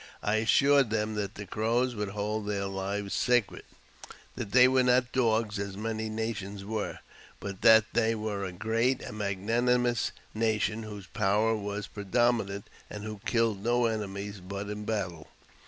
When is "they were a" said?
7.93-8.51